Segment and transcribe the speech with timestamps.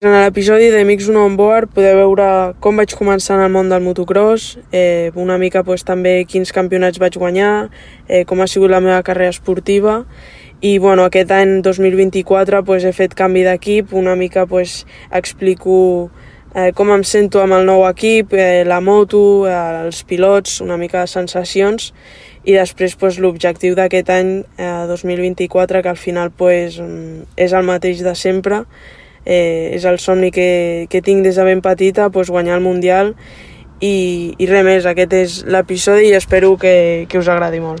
[0.00, 2.26] En l'episodi de Mix On Board podeu veure
[2.64, 6.96] com vaig començar en el món del motocross, eh, una mica pues, també quins campionats
[7.02, 7.68] vaig guanyar,
[8.08, 10.06] eh, com ha sigut la meva carrera esportiva.
[10.64, 15.76] I bueno, aquest any 2024 pues, he fet canvi d'equip, una mica pues, explico
[16.54, 19.20] eh, com em sento amb el nou equip, eh, la moto,
[19.50, 21.90] eh, els pilots, una mica de sensacions.
[22.48, 26.80] I després pues, l'objectiu d'aquest any eh, 2024 que al final pues,
[27.36, 28.62] és el mateix de sempre,
[29.24, 33.14] eh, és el somni que, que tinc des de ben petita, pues, guanyar el Mundial
[33.80, 37.78] i, i res més, aquest és l'episodi i espero que, que us agradi molt.